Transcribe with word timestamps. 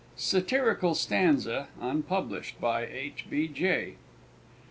_Satirical 0.17 0.95
Stanza 0.95 1.67
(unpublished) 1.79 2.59
by 2.59 2.87
H. 2.87 3.27
B. 3.29 3.47
J. 3.47 3.97